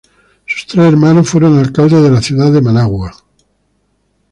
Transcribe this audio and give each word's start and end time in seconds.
Sus 0.47 0.65
tres 0.65 0.87
hermanos 0.87 1.29
fueron 1.29 1.59
alcaldes 1.59 2.01
de 2.01 2.09
la 2.09 2.23
ciudad 2.23 2.51
de 2.51 2.59
Managua. 2.59 3.13